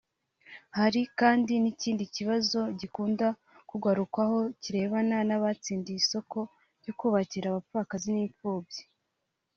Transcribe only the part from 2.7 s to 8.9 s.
gikunda kugarukwaho kirebana n’abatsindiye isoko ryo kubakira abapfakazi n’imfubyi